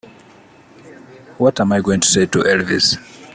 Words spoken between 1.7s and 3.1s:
I going to say to Elvis?